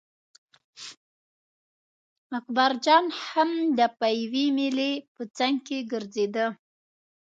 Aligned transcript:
اکبرجان 2.37 3.05
هم 3.27 3.49
د 3.77 3.79
پېوې 3.99 4.45
مېلې 4.57 4.91
په 5.13 5.23
څنګ 5.37 5.55
کې 5.67 5.77
ګرځېده. 5.91 6.45